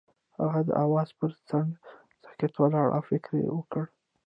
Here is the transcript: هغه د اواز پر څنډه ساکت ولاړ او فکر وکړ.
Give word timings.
هغه 0.41 0.61
د 0.67 0.69
اواز 0.83 1.09
پر 1.19 1.31
څنډه 1.47 1.77
ساکت 2.23 2.53
ولاړ 2.57 2.87
او 2.95 3.01
فکر 3.09 3.31
وکړ. 3.57 3.83